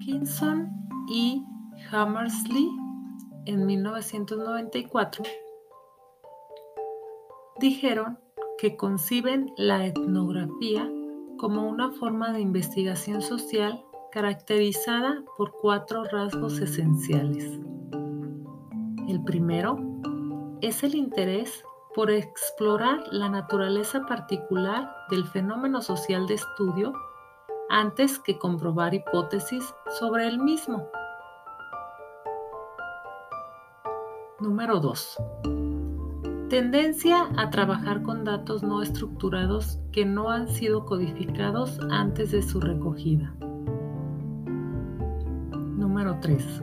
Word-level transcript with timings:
Kinson 0.00 0.70
y 1.08 1.44
Hammersley 1.90 2.68
en 3.46 3.66
1994 3.66 5.24
dijeron 7.60 8.18
que 8.58 8.76
conciben 8.76 9.52
la 9.56 9.86
etnografía 9.86 10.90
como 11.38 11.68
una 11.68 11.90
forma 11.92 12.32
de 12.32 12.40
investigación 12.40 13.22
social 13.22 13.84
caracterizada 14.12 15.24
por 15.36 15.52
cuatro 15.52 16.04
rasgos 16.04 16.60
esenciales. 16.60 17.58
El 19.08 19.22
primero 19.24 19.78
es 20.60 20.84
el 20.84 20.94
interés 20.94 21.64
por 21.94 22.10
explorar 22.10 23.02
la 23.10 23.28
naturaleza 23.28 24.06
particular 24.06 24.90
del 25.10 25.24
fenómeno 25.26 25.82
social 25.82 26.26
de 26.26 26.34
estudio 26.34 26.92
antes 27.72 28.18
que 28.18 28.38
comprobar 28.38 28.92
hipótesis 28.92 29.74
sobre 29.98 30.28
el 30.28 30.38
mismo. 30.38 30.86
Número 34.40 34.78
2. 34.78 35.18
Tendencia 36.50 37.30
a 37.38 37.48
trabajar 37.48 38.02
con 38.02 38.24
datos 38.24 38.62
no 38.62 38.82
estructurados 38.82 39.80
que 39.90 40.04
no 40.04 40.28
han 40.28 40.48
sido 40.48 40.84
codificados 40.84 41.80
antes 41.90 42.32
de 42.32 42.42
su 42.42 42.60
recogida. 42.60 43.34
Número 45.54 46.18
3. 46.20 46.62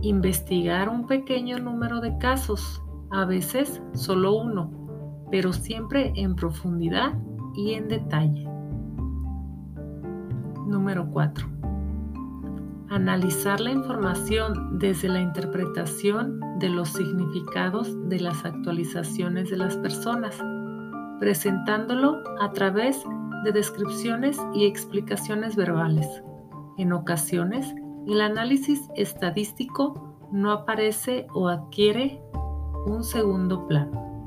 Investigar 0.00 0.88
un 0.88 1.06
pequeño 1.06 1.60
número 1.60 2.00
de 2.00 2.18
casos, 2.18 2.82
a 3.12 3.24
veces 3.24 3.80
solo 3.92 4.34
uno, 4.34 4.68
pero 5.30 5.52
siempre 5.52 6.12
en 6.16 6.34
profundidad 6.34 7.16
y 7.54 7.74
en 7.74 7.86
detalle. 7.86 8.51
Número 10.72 11.06
4. 11.06 11.46
Analizar 12.88 13.60
la 13.60 13.70
información 13.70 14.78
desde 14.78 15.10
la 15.10 15.20
interpretación 15.20 16.40
de 16.60 16.70
los 16.70 16.88
significados 16.88 17.94
de 18.08 18.18
las 18.18 18.46
actualizaciones 18.46 19.50
de 19.50 19.58
las 19.58 19.76
personas, 19.76 20.34
presentándolo 21.20 22.22
a 22.40 22.52
través 22.52 23.04
de 23.44 23.52
descripciones 23.52 24.38
y 24.54 24.64
explicaciones 24.64 25.56
verbales. 25.56 26.08
En 26.78 26.94
ocasiones, 26.94 27.74
el 28.08 28.22
análisis 28.22 28.80
estadístico 28.96 30.16
no 30.32 30.52
aparece 30.52 31.26
o 31.34 31.48
adquiere 31.48 32.22
un 32.86 33.04
segundo 33.04 33.68
plano. 33.68 34.21